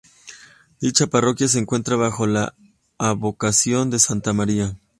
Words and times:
Dicha 0.79 1.05
parroquia 1.05 1.47
se 1.47 1.59
encuentra 1.59 1.95
bajo 1.95 2.25
la 2.25 2.55
advocación 2.97 3.91
de 3.91 3.99
Santa 3.99 4.33
María. 4.33 4.75